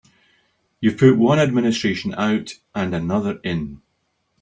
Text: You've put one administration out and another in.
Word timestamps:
You've 0.79 0.97
put 0.97 1.15
one 1.15 1.37
administration 1.37 2.15
out 2.15 2.55
and 2.73 2.95
another 2.95 3.39
in. 3.43 3.83